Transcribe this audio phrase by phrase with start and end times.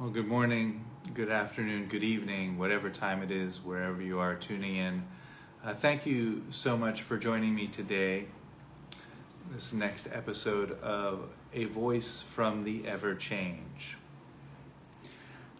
[0.00, 4.76] Well, good morning, good afternoon, good evening, whatever time it is, wherever you are tuning
[4.76, 5.02] in.
[5.62, 8.24] Uh, thank you so much for joining me today.
[9.52, 13.98] This next episode of A Voice from the Ever Change.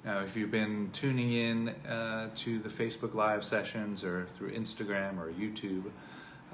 [0.06, 5.18] Now, if you've been tuning in uh, to the Facebook Live sessions or through Instagram
[5.18, 5.90] or YouTube,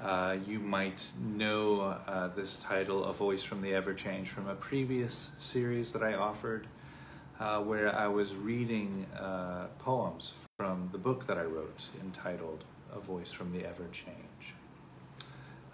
[0.03, 4.55] uh, you might know uh, this title, A Voice from the Ever Change, from a
[4.55, 6.67] previous series that I offered
[7.39, 12.99] uh, where I was reading uh, poems from the book that I wrote entitled A
[12.99, 14.55] Voice from the Ever Change.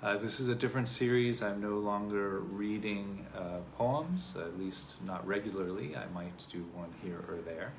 [0.01, 1.41] Uh, this is a different series.
[1.41, 5.95] I'm no longer reading uh, poems, at least not regularly.
[5.95, 7.71] I might do one here or there.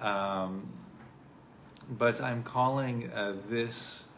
[0.00, 0.68] Um,
[1.90, 4.08] but I'm calling uh, this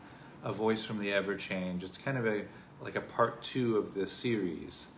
[0.43, 1.83] A Voice from the Ever Change.
[1.83, 2.43] It's kind of a
[2.83, 4.89] like a part two of this series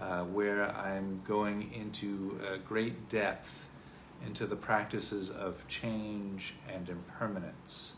[0.00, 3.68] uh, where I'm going into uh, great depth
[4.26, 7.96] into the practices of change and impermanence.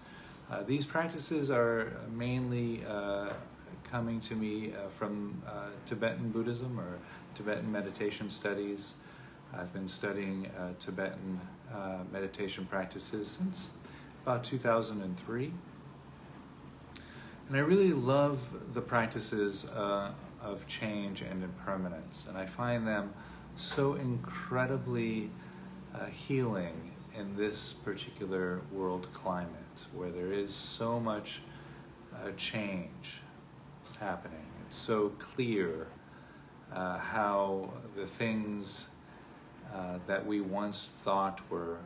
[0.51, 3.33] Uh, these practices are mainly uh,
[3.85, 6.99] coming to me uh, from uh, Tibetan Buddhism or
[7.35, 8.95] Tibetan meditation studies.
[9.57, 10.51] I've been studying
[10.81, 11.41] Tibetan
[12.11, 13.69] meditation practices since
[14.25, 15.53] about 2003.
[17.49, 19.67] And I really love the practices
[20.45, 22.27] of change and impermanence.
[22.29, 23.13] And I find them
[23.57, 25.31] so incredibly
[25.95, 31.41] uh, healing in this particular world climate where there is so much
[32.15, 33.21] uh, change
[33.99, 34.47] happening.
[34.67, 35.87] It's so clear
[36.73, 38.89] uh, how the things
[39.73, 41.79] uh, that we once thought were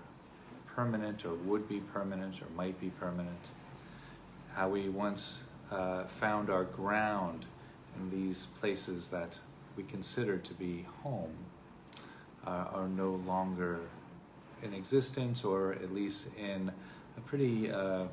[0.67, 3.51] permanent or would be permanent or might be permanent,
[4.55, 7.45] how we once uh, found our ground
[8.11, 9.39] these places that
[9.77, 11.33] we consider to be home
[12.47, 13.81] uh, are no longer
[14.63, 16.71] in existence or at least in
[17.17, 18.05] a pretty uh,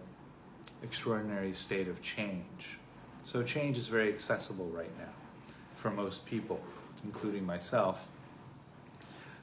[0.84, 2.78] extraordinary state of change.
[3.24, 5.14] So change is very accessible right now
[5.76, 6.60] for most people,
[7.04, 8.08] including myself.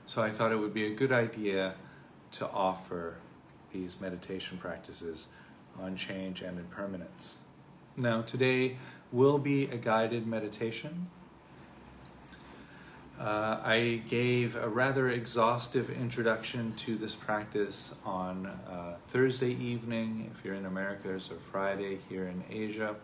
[0.07, 1.75] So I thought it would be a good idea
[2.33, 3.17] to offer
[3.73, 5.29] these meditation practices
[5.81, 7.39] on change and impermanence.
[7.97, 8.79] Now, today
[9.13, 11.09] will be a guided meditation.
[13.21, 20.45] Uh, I gave a rather exhaustive introduction to this practice on uh, Thursday evening, if
[20.45, 22.97] you're in America, or Friday here in Asia.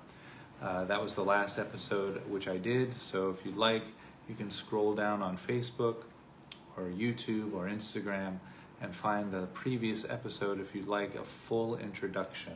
[0.61, 3.85] Uh, that was the last episode which I did, so if you'd like,
[4.29, 6.03] you can scroll down on Facebook
[6.77, 8.39] or YouTube or Instagram
[8.81, 12.55] and find the previous episode if you'd like a full introduction.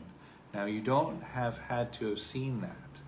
[0.53, 3.02] Now, you don't have had to have seen that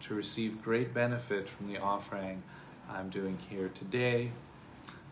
[0.00, 2.42] to receive great benefit from the offering
[2.90, 4.30] I'm doing here today,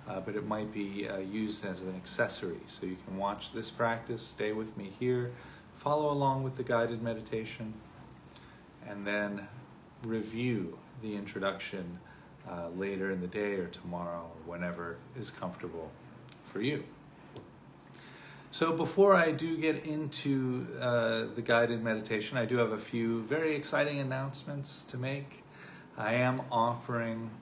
[0.08, 2.60] uh, but it might be uh, used as an accessory.
[2.66, 5.32] So you can watch this practice, stay with me here,
[5.74, 7.74] follow along with the guided meditation,
[8.88, 9.48] and then
[10.04, 11.98] review the introduction
[12.48, 15.90] uh, later in the day or tomorrow or whenever is comfortable
[16.44, 16.84] for you.
[18.56, 23.20] So before I do get into uh, the guided meditation, I do have a few
[23.24, 25.44] very exciting announcements to make.
[25.98, 27.32] I am offering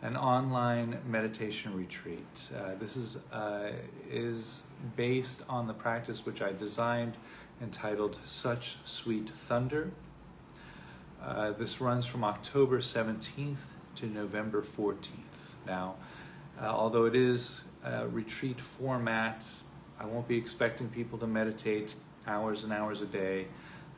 [0.00, 2.50] an online meditation retreat.
[2.56, 3.72] Uh, this is uh,
[4.08, 4.62] is
[4.94, 7.16] based on the practice which I designed,
[7.60, 9.90] entitled "Such Sweet Thunder."
[11.20, 15.56] Uh, this runs from October 17th to November 14th.
[15.66, 15.96] Now,
[16.62, 19.44] uh, although it is a retreat format
[19.98, 21.94] I won't be expecting people to meditate
[22.26, 23.46] hours and hours a day.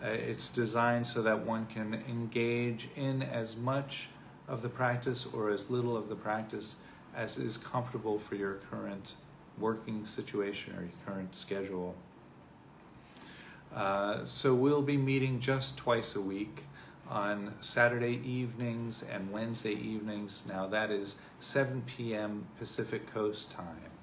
[0.03, 4.09] Uh, it's designed so that one can engage in as much
[4.47, 6.77] of the practice or as little of the practice
[7.15, 9.15] as is comfortable for your current
[9.59, 11.95] working situation or your current schedule.
[13.75, 16.65] Uh, so we'll be meeting just twice a week
[17.09, 20.45] on Saturday evenings and Wednesday evenings.
[20.47, 22.47] Now that is 7 p.m.
[22.59, 23.96] Pacific Coast time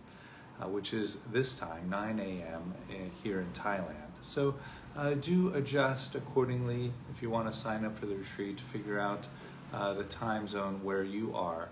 [0.62, 2.74] uh, which is this time 9 a.m.
[2.90, 4.14] Uh, here in Thailand.
[4.22, 4.56] So
[4.96, 9.00] uh, do adjust accordingly if you want to sign up for the retreat to figure
[9.00, 9.28] out
[9.74, 11.70] uh, the time zone where you are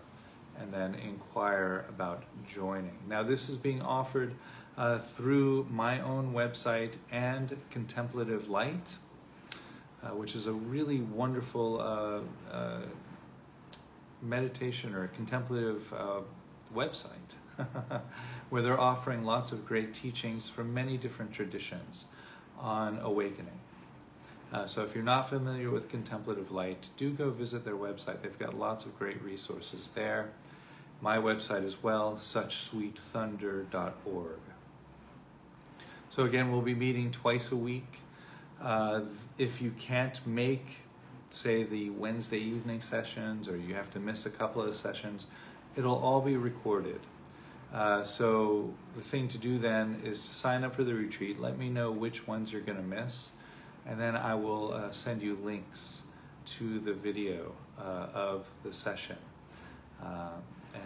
[0.59, 2.97] and then inquire about joining.
[3.07, 4.33] Now, this is being offered
[4.77, 8.97] uh, through my own website and Contemplative Light,
[10.03, 12.23] uh, which is a really wonderful
[14.21, 15.93] meditation or contemplative
[16.75, 17.35] website.
[18.51, 22.07] where they're offering lots of great teachings from many different traditions
[22.59, 23.61] on awakening.
[24.51, 28.21] Uh, so if you're not familiar with Contemplative Light, do go visit their website.
[28.21, 30.31] They've got lots of great resources there.
[30.99, 34.39] my website as well, suchsweetthunder.org.
[36.09, 38.01] So, again, we'll be meeting twice a week.
[38.61, 39.03] Uh,
[39.37, 40.79] if you can't make,
[41.29, 45.27] say, the Wednesday evening sessions or you have to miss a couple of sessions,
[45.75, 46.99] it'll all be recorded.
[47.73, 51.39] Uh, so, the thing to do then is to sign up for the retreat.
[51.39, 53.31] Let me know which ones you're going to miss,
[53.85, 56.03] and then I will uh, send you links
[56.45, 59.15] to the video uh, of the session.
[60.03, 60.31] Uh,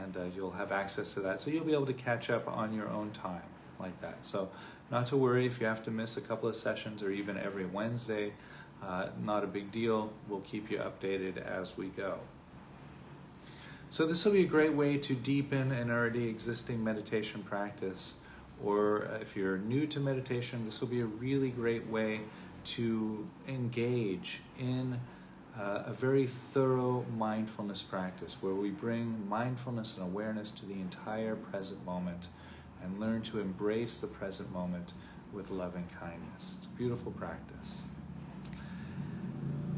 [0.04, 1.42] and uh, you'll have access to that.
[1.42, 3.42] So you'll be able to catch up on your own time
[3.80, 4.26] like that.
[4.26, 4.50] So
[4.92, 7.66] not to worry if you have to miss a couple of sessions or even every
[7.66, 8.34] Wednesday,
[9.24, 10.12] not a big deal.
[10.28, 12.20] We'll keep you updated as we go.
[13.96, 18.16] So this will be a great way to deepen an already existing meditation practice.
[18.62, 22.20] Or if you're new to meditation, this will be a really great way
[22.76, 25.00] to engage in
[25.58, 31.38] uh, a very thorough mindfulness practice where we bring mindfulness and awareness to the entire
[31.38, 32.28] present moment
[32.84, 34.92] and learn to embrace the present moment
[35.32, 36.56] with loving kindness.
[36.58, 37.86] It's a beautiful practice.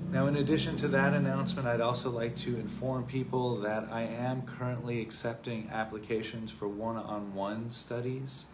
[0.10, 4.44] Now, in addition to that announcement, I'd also like to inform people that I am
[4.44, 8.46] currently accepting applications for one on one studies.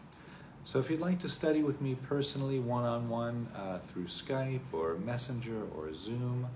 [0.64, 3.50] So, if you'd like to study with me personally one on one
[3.86, 6.48] through Skype or Messenger or Zoom,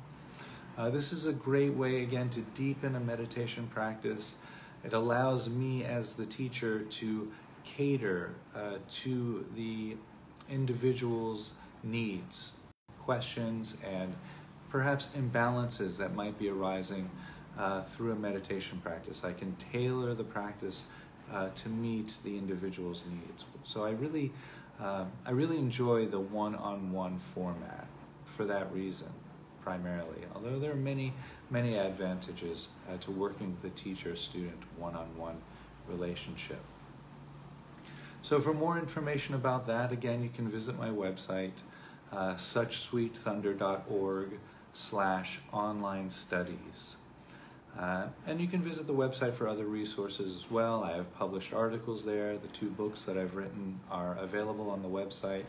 [0.80, 4.38] uh, this is a great way, again, to deepen a meditation practice.
[4.84, 7.32] It allows me as the teacher to
[7.64, 9.96] cater uh, to the
[10.50, 11.54] individual's
[11.84, 12.54] needs,
[13.00, 14.16] questions, and
[14.70, 17.10] perhaps imbalances that might be arising
[17.58, 19.24] uh, through a meditation practice.
[19.24, 20.86] I can tailor the practice
[21.32, 23.46] uh, to meet the individual's needs.
[23.64, 24.32] So I really,
[24.80, 27.88] uh, I really enjoy the one-on-one format
[28.26, 29.10] for that reason
[29.62, 31.14] primarily, although there are many,
[31.50, 35.36] many advantages uh, to working with a teacher-student one-on-one
[35.90, 36.62] relationship.
[38.22, 41.64] So for more information about that, again, you can visit my website,
[42.14, 44.40] uh, suchsweetthunder.org
[44.78, 46.98] slash online studies.
[47.78, 50.84] Uh, and you can visit the website for other resources as well.
[50.84, 52.38] I have published articles there.
[52.38, 55.44] The two books that I've written are available on the website.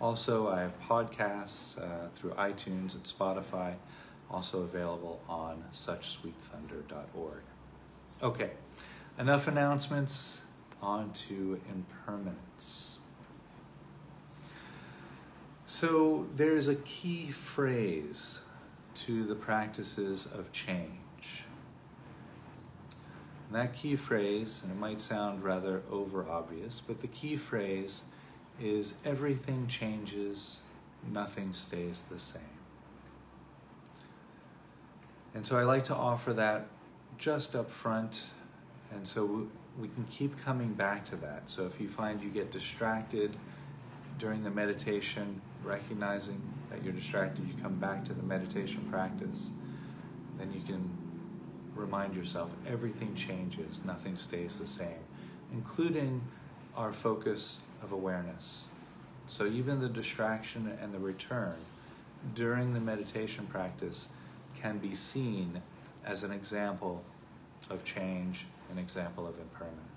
[0.00, 3.74] Also, I have podcasts uh, through iTunes and Spotify,
[4.30, 7.42] also available on suchsweetthunder.org.
[8.22, 8.50] Okay,
[9.18, 10.42] enough announcements,
[10.82, 12.98] on to impermanence.
[15.66, 18.43] So, there's a key phrase
[18.94, 21.44] to the practices of change.
[23.48, 28.04] And that key phrase, and it might sound rather over obvious, but the key phrase
[28.60, 30.60] is everything changes,
[31.12, 32.42] nothing stays the same.
[35.34, 36.66] And so I like to offer that
[37.18, 38.26] just up front,
[38.92, 39.48] and so
[39.78, 41.48] we can keep coming back to that.
[41.50, 43.36] So if you find you get distracted
[44.18, 46.40] during the meditation, recognizing
[46.70, 49.50] that you're distracted, you come back to the meditation practice,
[50.38, 50.90] then you can
[51.74, 55.02] remind yourself everything changes, nothing stays the same,
[55.52, 56.22] including
[56.76, 58.66] our focus of awareness.
[59.26, 61.56] So even the distraction and the return
[62.34, 64.08] during the meditation practice
[64.60, 65.62] can be seen
[66.04, 67.02] as an example
[67.70, 69.93] of change, an example of impermanence.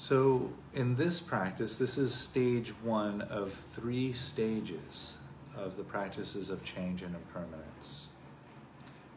[0.00, 5.18] So, in this practice, this is stage one of three stages
[5.54, 8.08] of the practices of change and impermanence.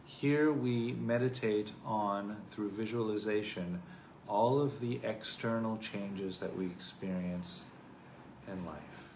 [0.06, 3.82] Here we meditate on, through visualization,
[4.28, 7.64] all of the external changes that we experience
[8.52, 9.08] in life.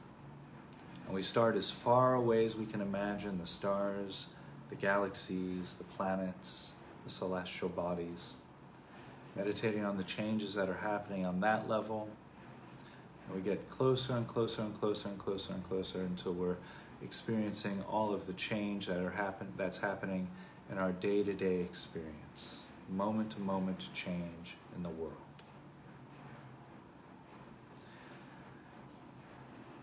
[1.06, 4.28] And we start as far away as we can imagine the stars,
[4.70, 8.36] the galaxies, the planets, the celestial bodies,
[9.38, 12.10] meditating on the changes that are happening on that level.
[13.28, 16.58] And we get closer and closer and closer and closer and closer until we're
[17.04, 20.28] experiencing all of the change that are happen that's happening
[20.72, 25.14] in our day to day experience, moment to moment change in the world.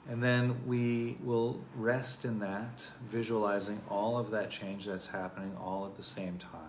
[0.09, 5.87] And then we will rest in that, visualizing all of that change that's happening all
[5.87, 6.64] at the same time.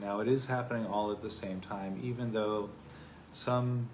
[0.00, 2.70] Now, it is happening all at the same time, even though
[3.32, 3.88] some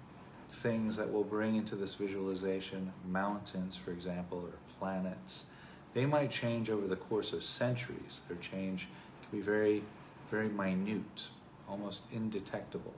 [0.49, 5.45] things that we'll bring into this visualization, mountains, for example, or planets,
[5.93, 8.21] they might change over the course of centuries.
[8.27, 8.87] Their change
[9.21, 9.83] can be very,
[10.29, 11.29] very minute,
[11.69, 12.93] almost indetectable,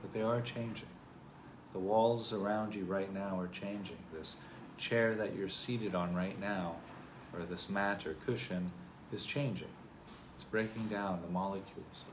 [0.00, 0.88] but they are changing.
[1.72, 3.98] The walls around you right now are changing.
[4.12, 4.36] This
[4.78, 6.76] chair that you're seated on right now,
[7.34, 8.72] or this mat or cushion,
[9.12, 9.68] is changing.
[10.34, 11.20] It's breaking down.
[11.22, 12.04] The molecules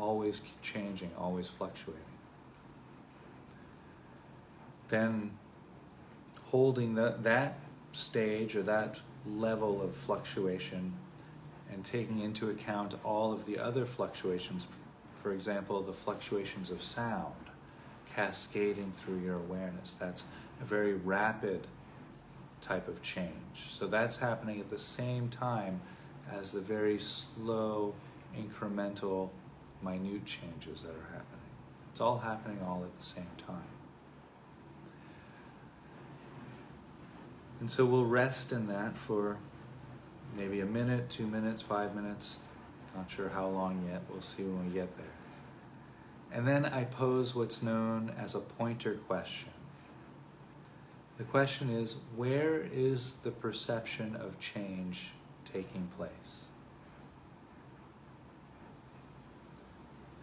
[0.00, 2.02] always changing, always fluctuating.
[4.88, 5.32] Then
[6.44, 7.58] holding the, that
[7.92, 10.94] stage or that level of fluctuation
[11.72, 14.66] and taking into account all of the other fluctuations,
[15.14, 17.34] for example, the fluctuations of sound
[18.14, 19.92] cascading through your awareness.
[19.92, 20.24] That's
[20.60, 21.66] a very rapid
[22.60, 23.68] type of change.
[23.68, 25.80] So that's happening at the same time
[26.32, 27.94] as the very slow,
[28.36, 29.30] incremental,
[29.82, 31.40] minute changes that are happening.
[31.90, 33.62] It's all happening all at the same time.
[37.60, 39.36] And so we'll rest in that for
[40.36, 42.40] maybe a minute, two minutes, five minutes.
[42.96, 44.02] Not sure how long yet.
[44.10, 45.06] We'll see when we get there.
[46.32, 49.50] And then I pose what's known as a pointer question.
[51.18, 55.10] The question is where is the perception of change
[55.44, 56.49] taking place?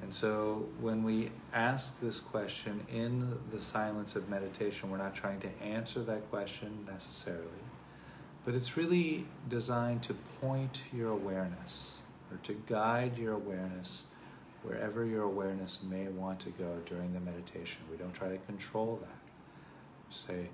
[0.01, 5.39] And so when we ask this question in the silence of meditation, we're not trying
[5.42, 7.63] to answer that question necessarily,
[8.46, 12.00] but it's really designed to point your awareness
[12.32, 14.06] or to guide your awareness
[14.63, 17.82] wherever your awareness may want to go during the meditation.
[17.89, 20.13] We don't try to control that.
[20.13, 20.50] Say,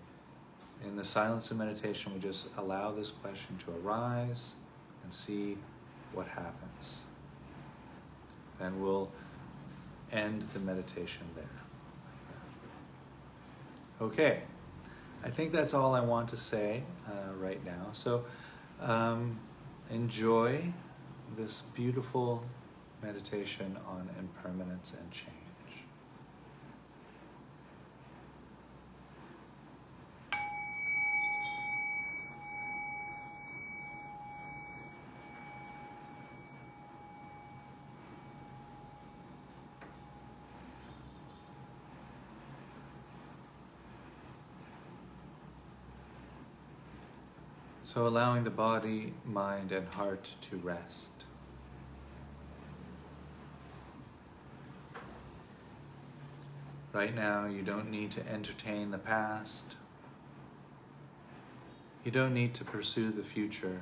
[0.84, 4.54] in the silence of meditation, we just allow this question to arise
[5.04, 5.58] and see
[6.14, 7.04] what happens.
[8.60, 9.12] Then we'll
[10.14, 11.46] end the meditation there.
[14.02, 14.42] Okay,
[15.24, 17.88] I think that's all I want to say uh, right now.
[17.94, 18.26] So
[18.82, 19.40] um,
[19.90, 20.74] enjoy
[21.38, 22.44] this beautiful
[23.02, 25.43] meditation on impermanence and change.
[47.94, 51.12] So allowing the body, mind, and heart to rest.
[56.92, 59.76] Right now, you don't need to entertain the past.
[62.04, 63.82] You don't need to pursue the future.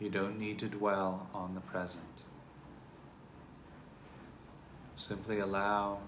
[0.00, 2.22] You don't need to dwell on the present.
[4.94, 5.98] Simply allow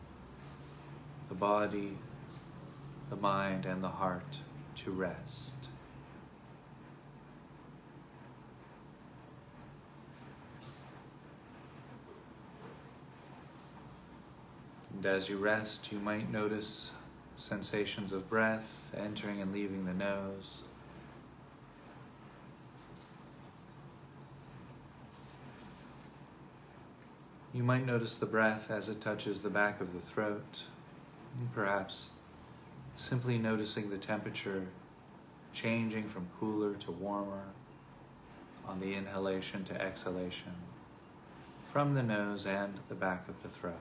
[1.28, 1.98] the body,
[3.10, 4.40] the mind, and the heart
[4.76, 5.54] to rest.
[14.92, 16.92] And as you rest, you might notice
[17.36, 20.62] sensations of breath entering and leaving the nose.
[27.52, 30.64] You might notice the breath as it touches the back of the throat,
[31.54, 32.10] perhaps
[32.96, 34.66] simply noticing the temperature
[35.52, 37.44] changing from cooler to warmer
[38.66, 40.52] on the inhalation to exhalation
[41.64, 43.74] from the nose and the back of the throat.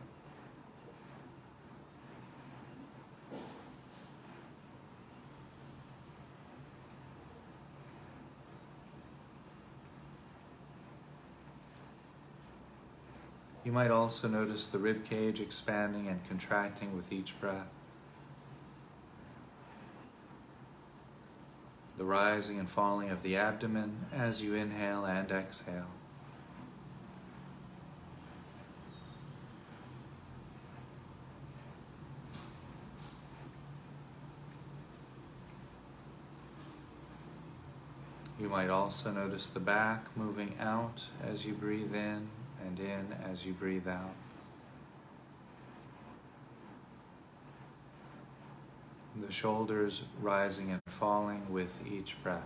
[13.64, 17.68] You might also notice the rib cage expanding and contracting with each breath.
[22.04, 25.88] The rising and falling of the abdomen as you inhale and exhale.
[38.38, 42.28] You might also notice the back moving out as you breathe in
[42.66, 44.12] and in as you breathe out.
[49.16, 52.42] The shoulders rising and falling with each breath.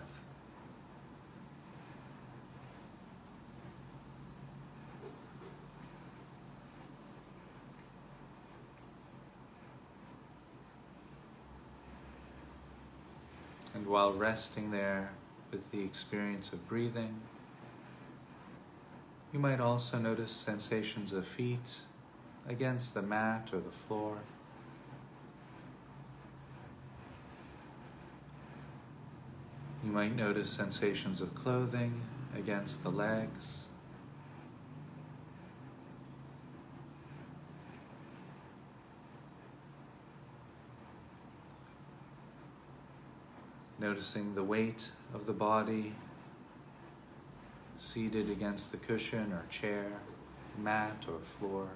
[13.73, 15.11] And while resting there
[15.51, 17.21] with the experience of breathing,
[19.31, 21.81] you might also notice sensations of feet
[22.47, 24.17] against the mat or the floor.
[29.87, 32.01] You might notice sensations of clothing
[32.35, 33.67] against the legs.
[43.79, 45.95] Noticing the weight of the body
[47.77, 50.01] seated against the cushion or chair,
[50.57, 51.69] mat or floor.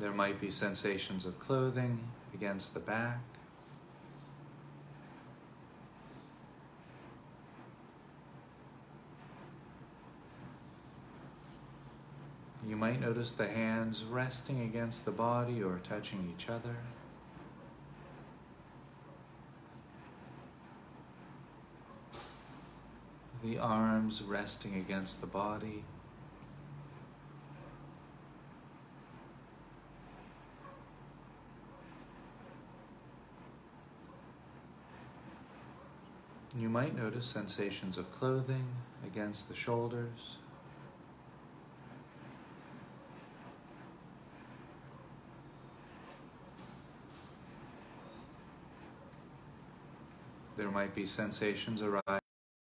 [0.00, 3.20] There might be sensations of clothing against the back.
[12.66, 16.76] You might notice the hands resting against the body or touching each other.
[23.44, 25.84] The arms resting against the body.
[36.58, 38.66] You might notice sensations of clothing
[39.06, 40.36] against the shoulders.
[50.56, 52.20] There might be sensations arising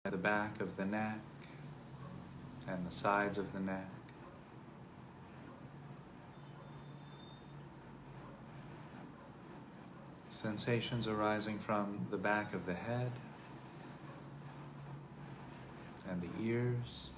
[0.06, 1.20] at the back of the neck
[2.68, 3.90] and the sides of the neck.
[10.30, 13.12] Sensations arising from the back of the head
[16.12, 17.10] and the ears.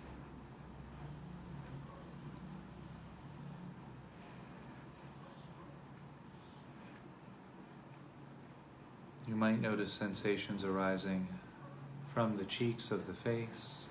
[9.28, 11.28] You might notice sensations arising
[12.14, 13.88] from the cheeks of the face.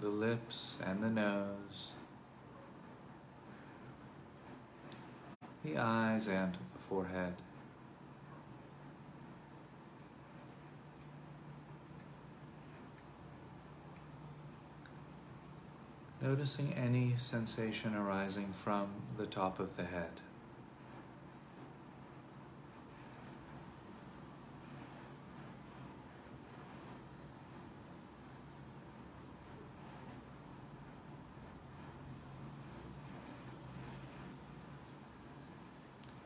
[0.00, 1.90] The lips and the nose,
[5.62, 7.34] the eyes and the forehead.
[16.22, 20.20] Noticing any sensation arising from the top of the head.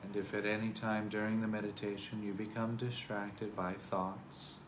[0.04, 4.58] And if at any time during the meditation you become distracted by thoughts,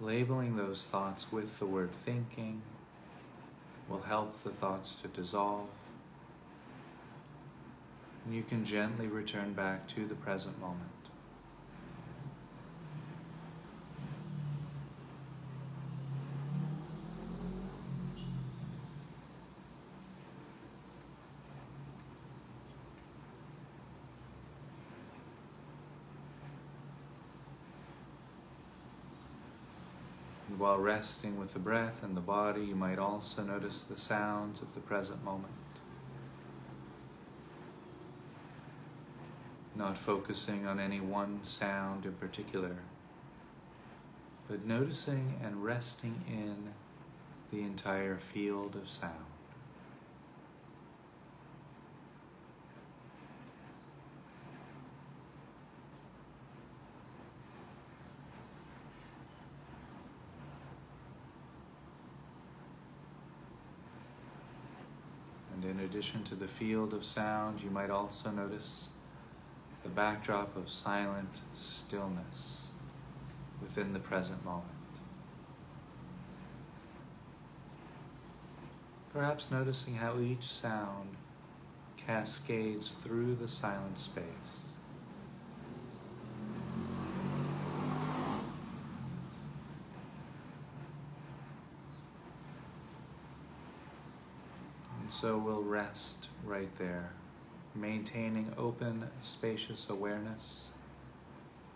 [0.00, 2.62] labeling those thoughts with the word thinking
[3.92, 5.68] will help the thoughts to dissolve.
[8.24, 10.88] And you can gently return back to the present moment.
[30.48, 34.62] And while resting with the breath and the body, you might also notice the sounds
[34.62, 35.52] of the present moment.
[39.76, 42.76] Not focusing on any one sound in particular,
[44.48, 46.72] but noticing and resting in
[47.50, 49.31] the entire field of sound.
[65.62, 68.90] And in addition to the field of sound, you might also notice
[69.84, 72.68] the backdrop of silent stillness
[73.60, 74.66] within the present moment.
[79.12, 81.16] Perhaps noticing how each sound
[81.96, 84.62] cascades through the silent space.
[95.00, 97.12] And so we'll rest right there,
[97.76, 100.72] maintaining open, spacious awareness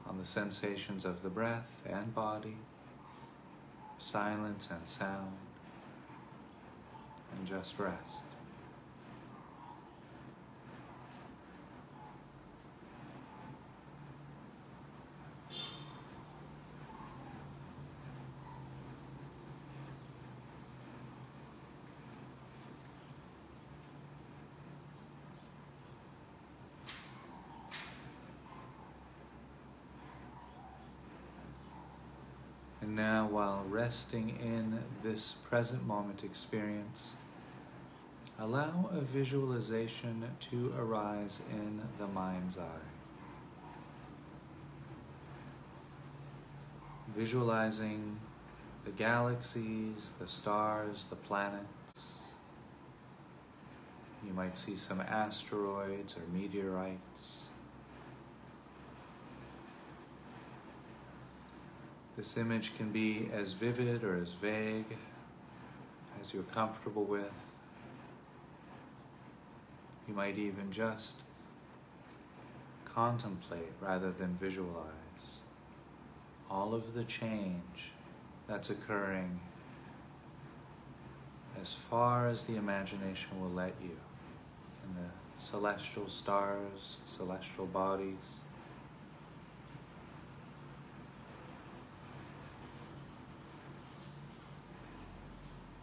[0.04, 2.56] on the sensations of the breath and body,
[3.98, 5.30] silence and sound,
[7.38, 8.24] and just rest.
[32.85, 37.16] And now, while resting in this present moment experience,
[38.40, 42.88] allow a visualization to arise in the mind's eye.
[47.14, 48.18] Visualizing
[48.84, 52.22] the galaxies, the stars, the planets,
[54.26, 57.45] You might see some asteroids or meteorites.
[62.16, 64.96] This image can be as vivid or as vague
[66.20, 67.30] as you're comfortable with.
[70.08, 71.22] You might even just
[72.84, 75.40] contemplate rather than visualize
[76.50, 77.92] all of the change
[78.48, 79.40] that's occurring
[81.60, 83.96] as far as the imagination will let you
[84.84, 88.40] in the celestial stars, celestial bodies.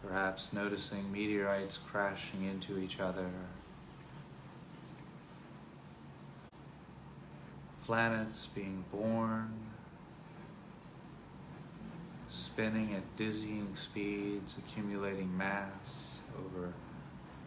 [0.06, 3.28] Perhaps noticing meteorites crashing into each other.
[7.84, 9.52] Planets being born,
[12.28, 16.72] spinning at dizzying speeds, accumulating mass over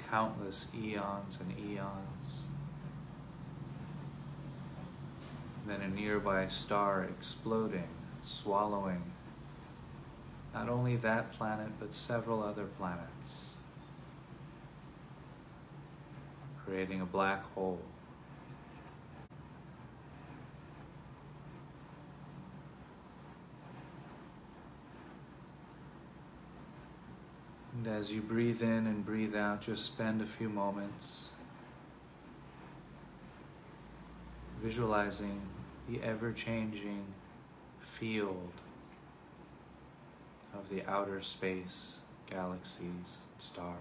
[0.10, 2.44] countless eons and eons.
[5.66, 7.90] Then a nearby star exploding,
[8.22, 9.04] swallowing
[10.58, 13.58] not only that planet, but several other planets,
[16.66, 17.80] creating a black hole.
[27.76, 31.34] And as you breathe in and breathe out, just spend a few moments
[34.64, 35.40] visualizing
[35.88, 37.06] the ever changing
[37.80, 38.52] field
[40.58, 43.78] of the outer space, galaxies, stars,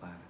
[0.00, 0.22] planets.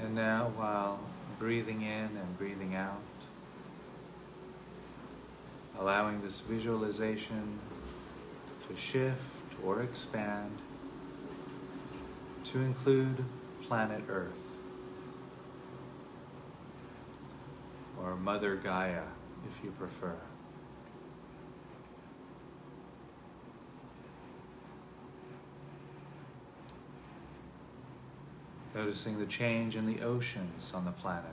[0.00, 0.87] And now, while
[1.38, 3.00] breathing in and breathing out,
[5.78, 7.58] allowing this visualization
[8.68, 10.50] to shift or expand
[12.44, 13.24] to include
[13.62, 14.32] planet Earth
[18.02, 19.02] or Mother Gaia
[19.48, 20.16] if you prefer.
[28.78, 31.24] Noticing the change in the oceans on the planet.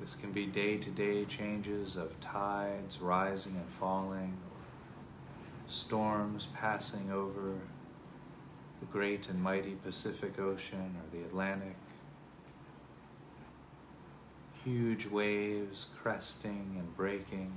[0.00, 4.38] This can be day to day changes of tides rising and falling,
[5.66, 7.52] storms passing over
[8.80, 11.76] the great and mighty Pacific Ocean or the Atlantic,
[14.64, 17.52] huge waves cresting and breaking.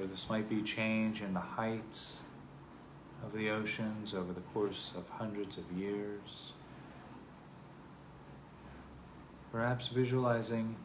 [0.00, 2.22] Or this might be change in the heights
[3.24, 6.52] of the oceans over the course of hundreds of years.
[9.50, 10.76] Perhaps visualizing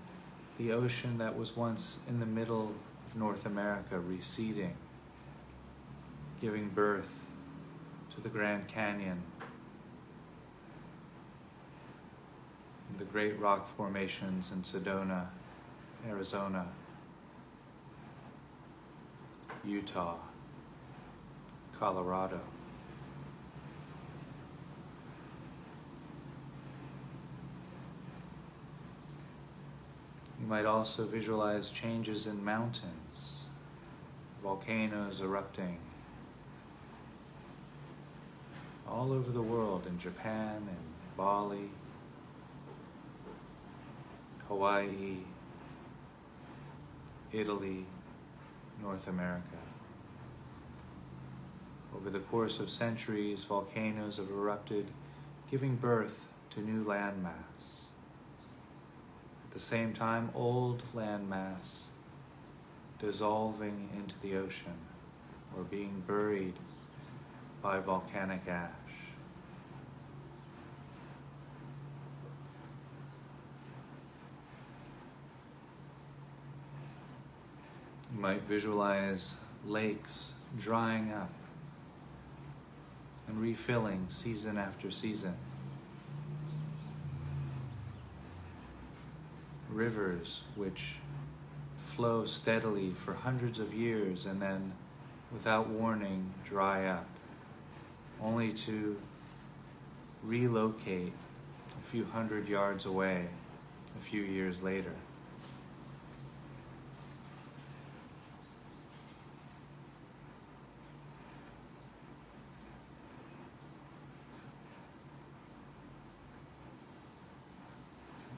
[0.58, 2.73] the ocean that was once in the middle
[3.06, 4.76] of North America receding,
[6.41, 7.28] giving birth
[8.15, 9.21] to the Grand Canyon,
[12.97, 15.28] the great rock formations in Sedona,
[16.08, 16.67] Arizona.
[19.65, 20.17] Utah,
[21.80, 22.39] Colorado.
[30.39, 33.45] You might also visualize changes in mountains,
[34.41, 35.80] volcanoes erupting
[38.93, 41.71] all over the world in Japan and Bali,
[44.47, 45.17] Hawaii,
[47.32, 47.86] Italy,
[48.81, 49.57] North America.
[51.95, 54.88] Over the course of centuries, volcanoes have erupted,
[55.49, 57.88] giving birth to new landmass.
[59.45, 61.88] At the same time, old landmass
[62.99, 64.77] dissolving into the ocean
[65.55, 66.55] or being buried
[67.62, 69.12] by volcanic ash.
[78.13, 81.32] You might visualize lakes drying up
[83.28, 85.36] and refilling season after season.
[89.69, 90.97] Rivers which
[91.78, 94.73] flow steadily for hundreds of years and then,
[95.32, 97.08] without warning, dry up,
[98.21, 98.97] only to
[100.23, 101.13] relocate
[101.78, 103.28] a few hundred yards away
[103.99, 104.93] a few years later.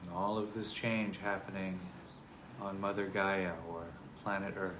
[0.02, 1.78] And all of this change happening
[2.62, 3.84] on Mother Gaia or
[4.22, 4.72] planet Earth.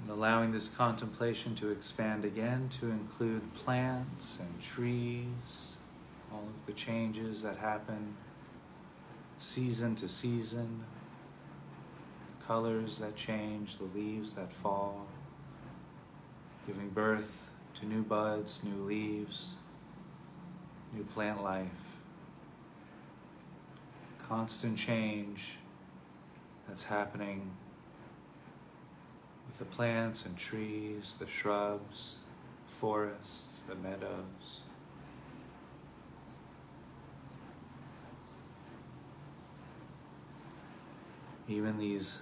[0.00, 5.76] And allowing this contemplation to expand again to include plants and trees,
[6.32, 8.14] all of the changes that happen
[9.38, 10.84] season to season,
[12.46, 15.08] colors that change, the leaves that fall,
[16.70, 19.54] giving birth to new buds, new leaves,
[20.94, 21.66] new plant life.
[24.22, 25.56] Constant change
[26.68, 27.50] that's happening
[29.48, 32.20] with the plants and trees, the shrubs,
[32.68, 34.60] forests, the meadows.
[41.48, 42.20] Even these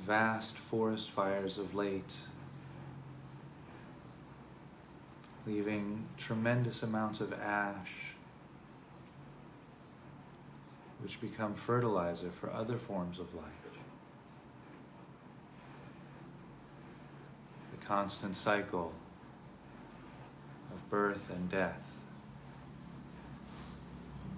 [0.00, 2.20] vast forest fires of late,
[5.46, 8.14] leaving tremendous amounts of ash,
[11.00, 13.44] which become fertilizer for other forms of life.
[17.78, 18.92] The constant cycle
[20.74, 21.84] of birth and death,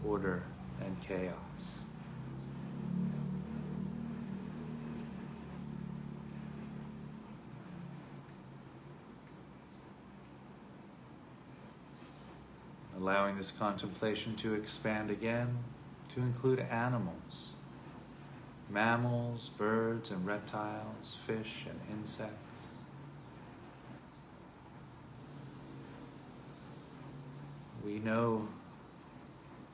[0.05, 0.42] order
[0.85, 1.81] and chaos.
[12.99, 15.59] Allowing this contemplation to expand again
[16.09, 17.51] to include animals,
[18.69, 22.35] mammals, birds and reptiles, fish and insects.
[27.85, 28.49] We know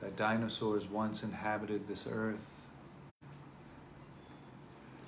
[0.01, 2.67] that dinosaurs once inhabited this earth.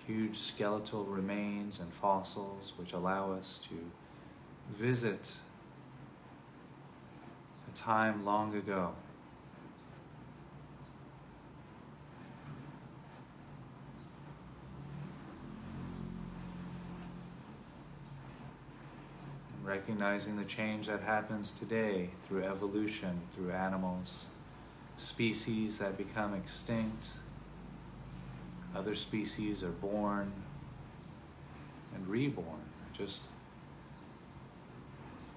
[0.08, 3.76] Huge skeletal remains and fossils which allow us to
[4.72, 5.38] visit
[7.88, 8.92] time long ago.
[19.64, 24.28] Recognizing the change that happens today through evolution, through animals,
[24.98, 27.12] species that become extinct,
[28.76, 30.34] other species are born
[31.96, 32.66] and reborn.
[32.84, 33.24] I just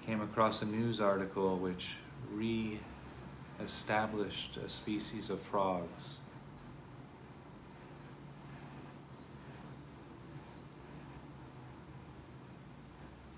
[0.04, 1.94] came across a news article which
[2.33, 6.18] re-established a species of frogs.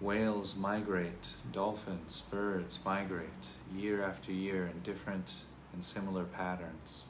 [0.00, 5.42] Whales migrate, dolphins, birds migrate year after year in different
[5.72, 7.04] and similar patterns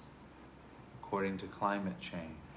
[1.13, 2.52] according to climate change.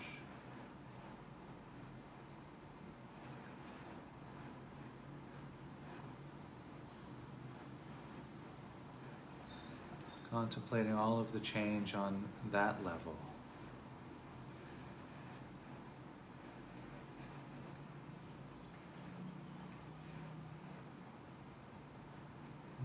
[10.35, 12.21] Contemplating all of the change on
[12.51, 13.15] that level.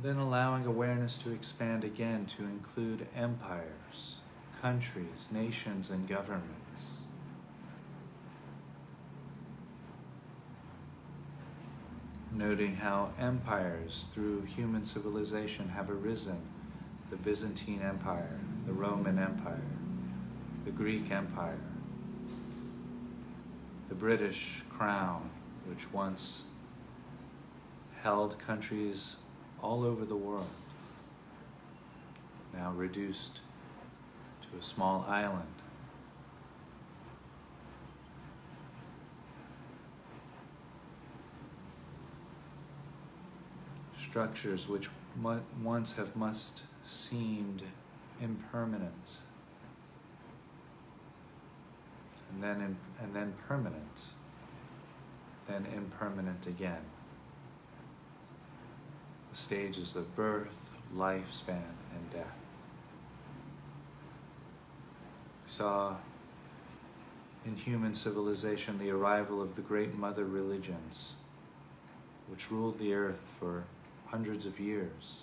[0.00, 4.18] Then allowing awareness to expand again to include empires,
[4.62, 6.98] countries, nations, and governments.
[12.32, 16.42] Noting how empires through human civilization have arisen
[17.10, 19.60] the Byzantine Empire, the Roman Empire,
[20.64, 21.58] the Greek Empire,
[23.88, 25.28] the British Crown,
[25.68, 26.44] which once
[28.02, 29.16] held countries
[29.60, 30.48] all over the world,
[32.54, 33.40] now reduced
[34.42, 35.46] to a small island.
[43.98, 44.88] Structures which
[45.62, 47.62] once have must seemed
[48.20, 49.18] impermanent.
[52.32, 54.06] And then in, and then permanent.
[55.46, 56.82] Then impermanent again.
[59.30, 61.62] The stages of birth lifespan
[61.94, 62.26] and death.
[65.44, 65.96] We saw
[67.46, 71.14] in human civilization the arrival of the great mother religions
[72.28, 73.64] which ruled the earth for
[74.06, 75.22] hundreds of years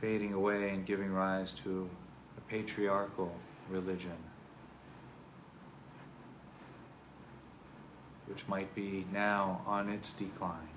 [0.00, 1.88] fading away and giving rise to
[2.38, 3.36] a patriarchal
[3.68, 4.16] religion,
[8.26, 10.68] which might be now on its decline.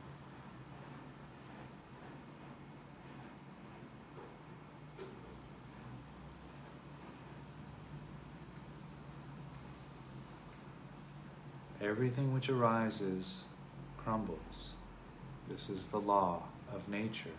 [11.82, 13.46] Everything which arises
[13.98, 14.72] crumbles.
[15.50, 17.30] This is the law of nature.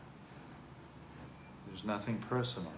[1.66, 2.72] There's nothing personal.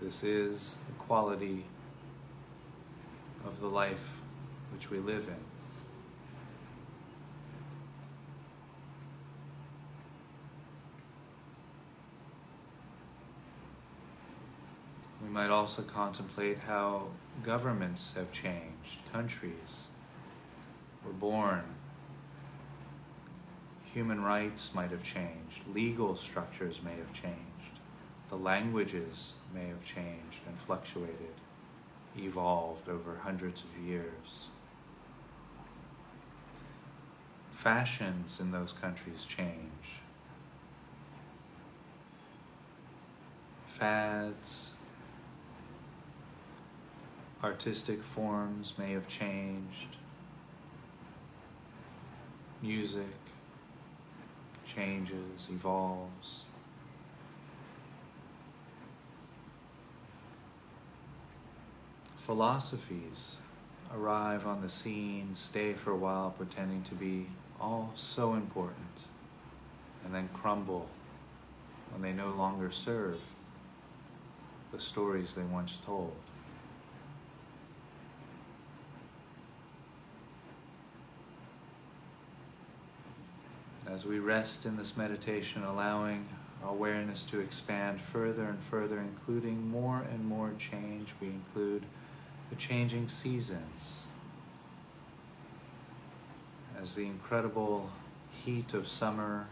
[0.00, 1.64] This is the quality
[3.46, 4.20] of the life
[4.72, 5.36] which we live in.
[15.22, 17.06] We might also contemplate how
[17.42, 19.88] governments have changed, countries
[21.02, 21.62] were born,
[23.94, 27.78] human rights might have changed, legal structures may have changed,
[28.28, 31.34] the languages may have changed and fluctuated,
[32.18, 34.48] evolved over hundreds of years.
[37.52, 40.00] Fashions in those countries change.
[43.68, 44.72] Fads,
[47.44, 49.96] artistic forms may have changed.
[52.60, 53.23] Music
[54.74, 56.44] changes, evolves.
[62.16, 63.36] Philosophies
[63.94, 67.26] arrive on the scene, stay for a while pretending to be
[67.60, 68.76] all so important,
[70.04, 70.88] and then crumble
[71.92, 73.20] when they no longer serve
[74.72, 76.16] the stories they once told.
[83.94, 86.26] As we rest in this meditation, allowing
[86.64, 91.84] awareness to expand further and further, including more and more change, we include
[92.50, 94.06] the changing seasons.
[96.76, 97.90] As the incredible
[98.44, 99.46] heat of summer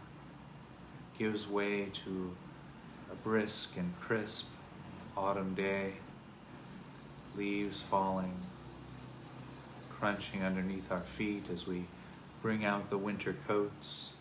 [1.17, 2.35] gives way to
[3.09, 4.49] a brisk and crisp
[5.15, 5.93] autumn day,
[7.37, 8.35] leaves falling,
[9.89, 11.85] crunching underneath our feet as we
[12.41, 14.12] bring out the winter coats.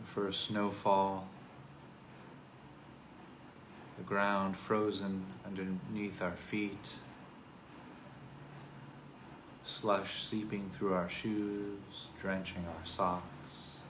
[0.00, 1.28] The first snowfall,
[3.96, 6.94] the ground frozen underneath our feet,
[9.62, 13.80] slush seeping through our shoes, drenching our socks,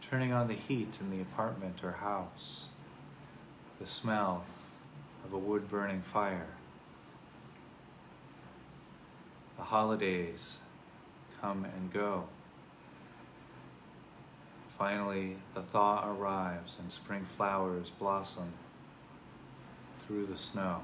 [0.00, 2.68] turning on the heat in the apartment or house,
[3.80, 4.44] the smell
[5.24, 6.46] of a wood burning fire.
[9.56, 10.58] The holidays
[11.40, 12.24] come and go.
[14.78, 18.52] Finally, the thaw arrives and spring flowers blossom
[19.98, 20.80] through the snow.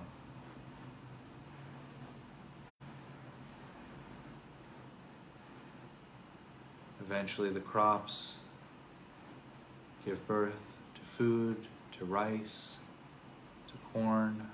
[7.01, 8.37] Eventually, the crops
[10.05, 10.63] give birth
[10.95, 11.57] to food,
[11.91, 12.79] to rice,
[13.67, 14.47] to corn,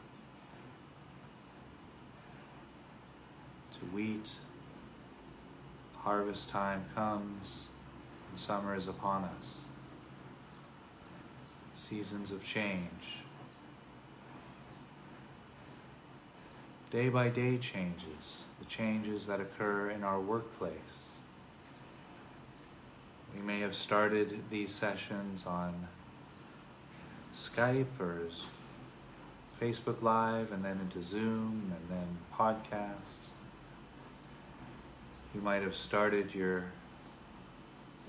[3.72, 4.37] to wheat.
[5.99, 7.68] Harvest time comes
[8.31, 9.65] and summer is upon us.
[11.75, 13.23] Seasons of change.
[16.91, 21.19] Day by day changes, the changes that occur in our workplace.
[23.35, 25.89] We may have started these sessions on
[27.35, 28.29] Skype or
[29.59, 33.31] Facebook Live and then into Zoom and then podcasts.
[35.35, 36.65] You might have started your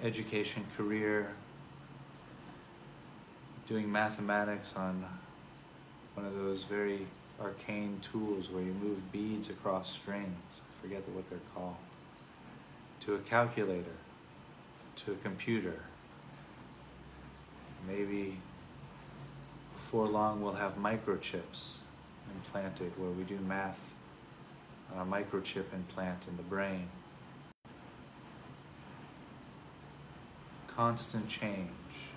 [0.04, 1.32] education career
[3.68, 5.06] doing mathematics on
[6.14, 7.06] one of those very
[7.42, 10.62] arcane tools where you move beads across strings.
[10.62, 11.76] I forget what they're called.
[13.02, 13.96] To a calculator,
[14.98, 15.82] to a computer.
[17.88, 18.40] Maybe
[19.72, 21.80] before long we'll have microchips
[22.36, 23.96] implanted where we do math
[24.94, 26.90] on a microchip implant in the brain.
[30.78, 32.12] Constant change,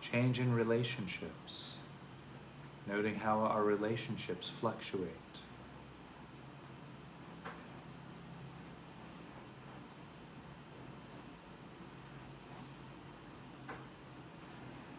[0.00, 1.76] change in relationships,
[2.88, 5.10] noting how our relationships fluctuate.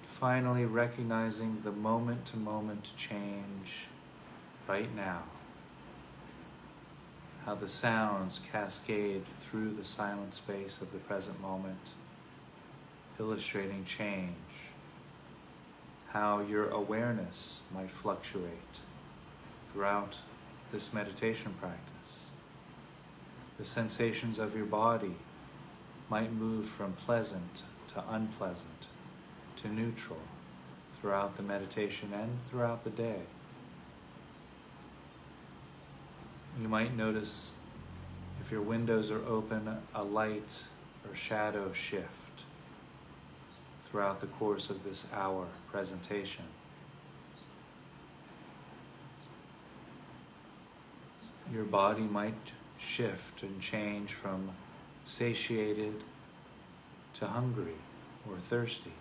[0.05, 3.87] Finally, recognizing the moment to moment change
[4.67, 5.23] right now.
[7.43, 11.95] How the sounds cascade through the silent space of the present moment
[13.19, 14.35] illustrating change,
[16.09, 18.79] how your awareness might fluctuate
[19.71, 20.19] throughout
[20.71, 22.31] this meditation practice.
[23.57, 25.15] The sensations of your body
[26.09, 28.87] might move from pleasant to unpleasant
[29.57, 30.19] to neutral
[30.93, 33.21] throughout the meditation and throughout the day.
[36.61, 37.53] You might notice
[38.41, 40.63] if your windows are open, a light
[41.07, 42.24] or shadow shift
[43.95, 46.43] throughout the course of this hour presentation.
[51.53, 54.49] Your body might shift and change from
[55.05, 56.03] satiated
[57.13, 57.77] to hungry
[58.29, 58.91] or thirsty.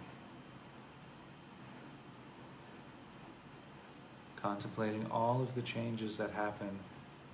[4.36, 6.78] Contemplating all of the changes that happen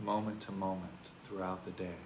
[0.03, 1.99] moment to moment throughout the day.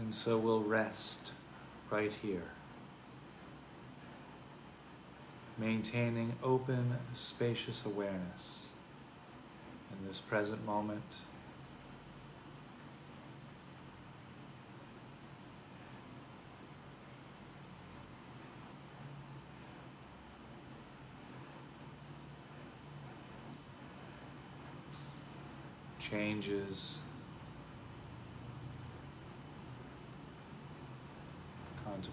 [0.00, 1.30] And so we'll rest
[1.90, 2.48] right here,
[5.58, 8.70] maintaining open, spacious awareness
[9.92, 11.18] in this present moment.
[25.98, 27.00] Changes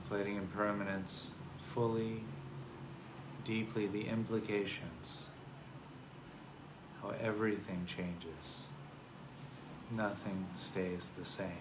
[0.07, 2.23] contemplating impermanence fully,
[3.43, 5.25] deeply the implications,
[7.01, 8.67] how everything changes,
[9.91, 11.51] nothing stays the same.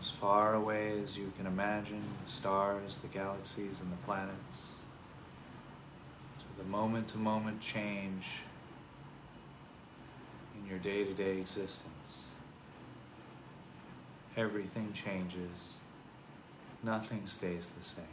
[0.00, 4.80] As far away as you can imagine, the stars, the galaxies, and the planets,
[6.38, 8.42] to the moment to moment change
[10.58, 12.29] in your day to day existence
[14.36, 15.74] everything changes,
[16.82, 18.04] nothing stays the same.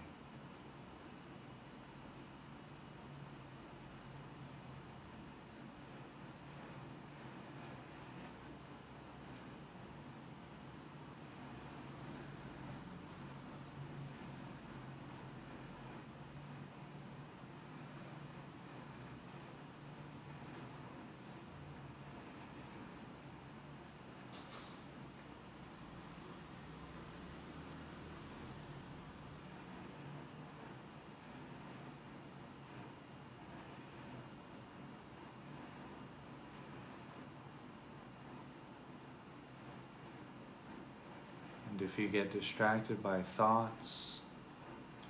[41.69, 44.19] And if you get distracted by thoughts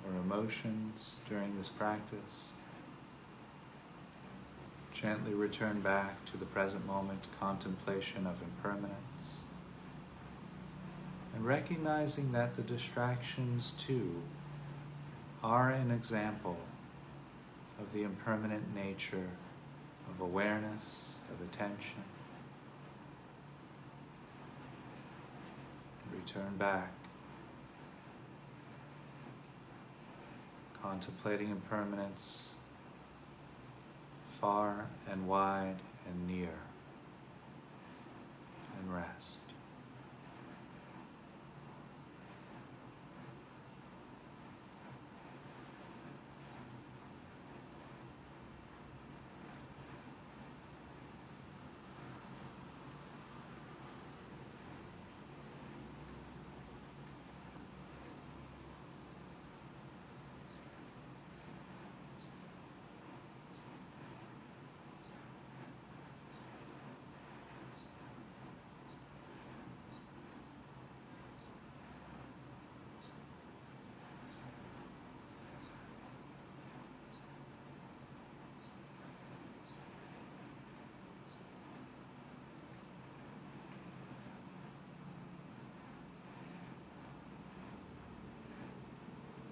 [0.06, 2.52] or emotions during this practice,
[4.92, 9.38] gently return back to the present moment contemplation of impermanence.
[11.34, 14.22] And recognizing that the distractions too
[15.42, 16.58] are an example
[17.80, 19.30] of the impermanent nature
[20.08, 22.04] of awareness, of attention.
[26.26, 26.90] Return back,
[30.82, 32.54] contemplating impermanence
[34.28, 36.58] far and wide and near,
[38.80, 39.38] and rest.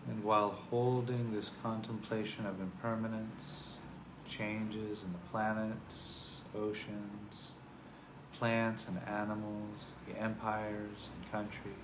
[0.08, 3.76] And while holding this contemplation of impermanence,
[4.26, 7.52] changes in the planets, oceans,
[8.32, 11.74] plants and animals, the empires and countries,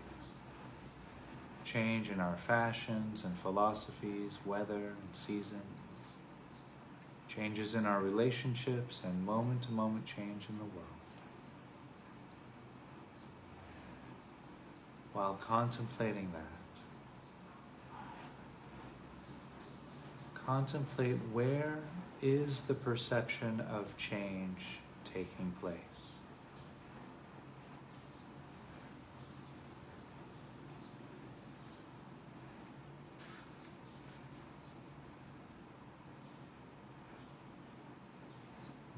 [1.65, 5.63] change in our fashions and philosophies, weather and seasons,
[7.29, 10.99] changes in our relationships, and moment to moment change in the world.
[15.13, 16.62] While contemplating that,
[20.53, 21.79] contemplate where
[22.21, 26.17] is the perception of change taking place.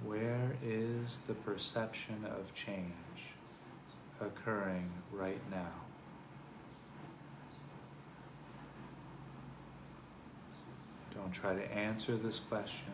[0.05, 3.37] Where is the perception of change
[4.21, 5.94] occurring right now?
[11.25, 12.93] Don't try to answer this question,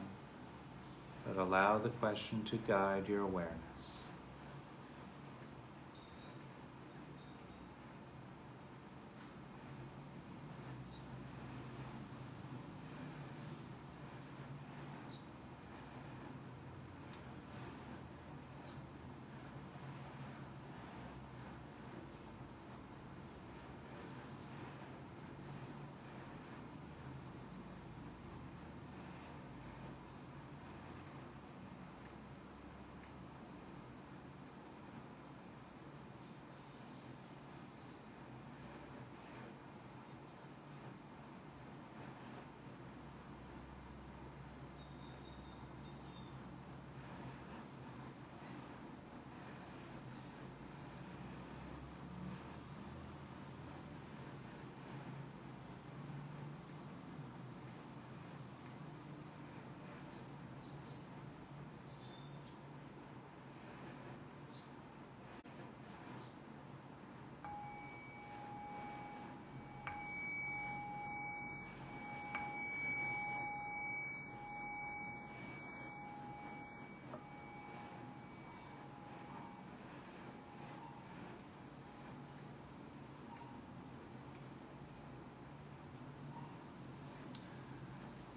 [1.27, 4.00] but allow the question to guide your awareness.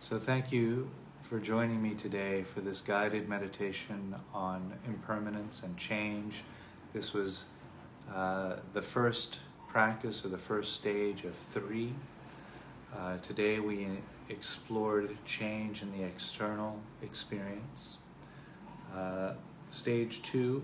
[0.03, 0.89] So, thank you
[1.21, 6.43] for joining me today for this guided meditation on impermanence and change.
[6.91, 7.45] This was
[8.13, 9.39] uh, the first
[9.69, 11.93] practice or the first stage of three.
[12.93, 13.87] Uh, today we
[14.27, 17.95] explored change in the external experience.
[18.93, 19.35] Uh,
[19.71, 20.63] stage two,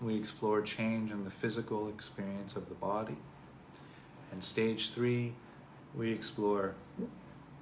[0.00, 3.16] we explored change in the physical experience of the body.
[4.30, 5.32] And stage three,
[5.96, 6.76] we explore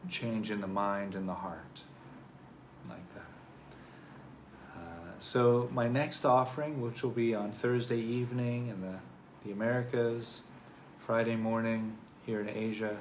[0.08, 1.82] change in the mind and the heart,
[2.88, 4.76] like that.
[4.76, 8.98] Uh, so my next offering, which will be on Thursday evening in the,
[9.44, 10.42] the Americas,
[10.98, 11.96] Friday morning
[12.26, 12.96] here in Asia,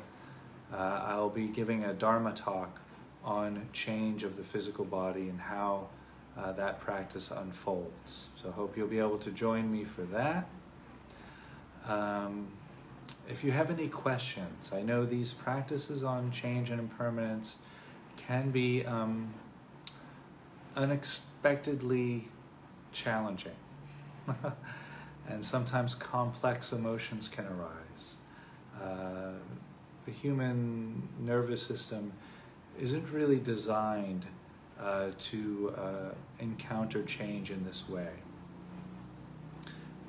[0.74, 2.82] uh, I'll be giving a Dharma talk
[3.24, 5.88] on change of the physical body and how
[6.38, 8.28] uh, that practice unfolds.
[8.36, 10.48] So hope you'll be able to join me for that.
[11.88, 12.48] Um,
[13.30, 17.60] if you have any questions, I know these practices on change and impermanence
[18.18, 19.34] can be um,
[20.76, 22.28] unexpectedly
[22.92, 23.56] challenging.
[25.30, 28.18] and sometimes complex emotions can arise.
[28.82, 29.34] Uh,
[30.06, 32.12] the human nervous system
[32.80, 34.26] isn't really designed
[34.80, 38.10] uh, to uh, encounter change in this way.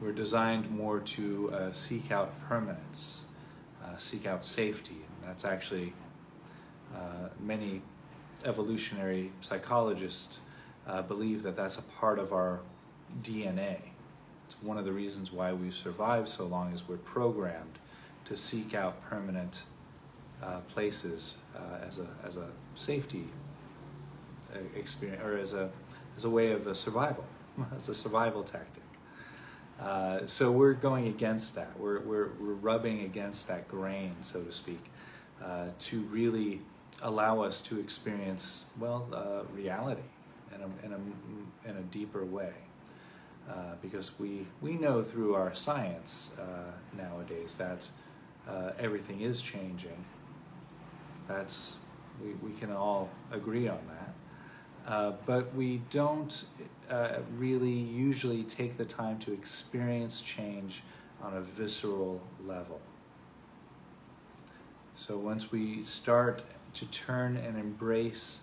[0.01, 3.27] We're designed more to uh, seek out permanence,
[3.85, 4.93] uh, seek out safety.
[4.95, 5.93] And that's actually
[6.95, 7.83] uh, many
[8.47, 10.39] evolutionary psychologists
[10.87, 12.61] uh, believe that that's a part of our
[13.23, 13.77] DNA.
[14.47, 17.79] It's one of the reasons why we've survived so long is we're programmed
[18.25, 19.65] to seek out permanent
[20.43, 23.27] uh, places uh, as, a, as a safety
[24.75, 25.69] experience or as a,
[26.17, 27.27] as a way of a survival,
[27.77, 28.83] as a survival tactic.
[29.81, 31.71] Uh, so we're going against that.
[31.79, 34.85] We're, we're, we're rubbing against that grain, so to speak,
[35.43, 36.61] uh, to really
[37.03, 40.03] allow us to experience, well, uh, reality
[40.55, 42.53] in a, in a, in a deeper way.
[43.49, 47.89] Uh, because we, we know through our science uh, nowadays that
[48.79, 50.05] everything is changing.
[51.27, 51.77] That's,
[52.23, 54.13] we, we can all agree on that.
[54.87, 56.45] But we don't
[56.91, 60.83] uh, really usually take the time to experience change
[61.23, 62.81] on a visceral level.
[64.95, 66.43] So once we start
[66.75, 68.43] to turn and embrace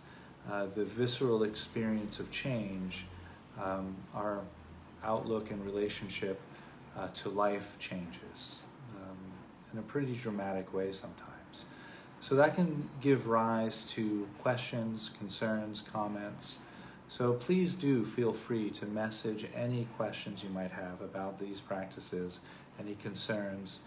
[0.49, 3.05] uh, the visceral experience of change,
[3.61, 4.41] um, our
[5.03, 6.39] outlook and relationship
[6.97, 8.59] uh, to life changes
[8.95, 9.17] um,
[9.73, 11.26] in a pretty dramatic way sometimes.
[12.19, 16.59] So that can give rise to questions, concerns, comments,
[17.09, 22.41] so please do feel free to message any questions you might have about these practices,
[22.79, 23.79] any concerns.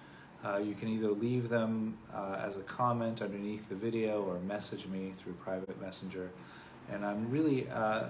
[0.42, 4.86] Uh, you can either leave them uh, as a comment underneath the video or message
[4.86, 6.30] me through private messenger.
[6.90, 8.04] And I'm really uh,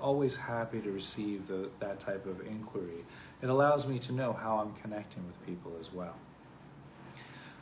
[0.00, 3.04] always happy to receive the, that type of inquiry.
[3.40, 6.16] It allows me to know how I'm connecting with people as well.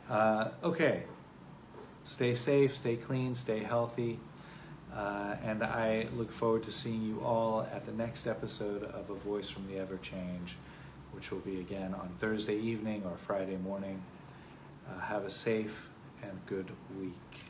[0.09, 1.03] Uh, okay,
[2.07, 4.17] stay safe, stay clean, stay healthy.
[4.95, 9.13] Uh, and I look forward to seeing you all at the next episode of A
[9.13, 10.55] Voice from the Ever Change,
[11.11, 14.01] which will be again on Thursday evening or Friday morning.
[14.89, 15.89] Uh, have a safe
[16.23, 17.46] and good week.